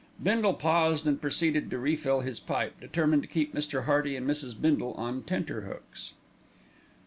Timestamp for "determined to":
2.81-3.27